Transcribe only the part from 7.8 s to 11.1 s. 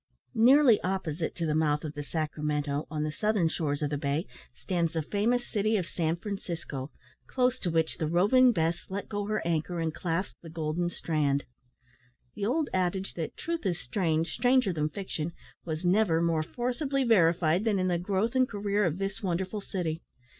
the Roving Bess let go her anchor and clasped the golden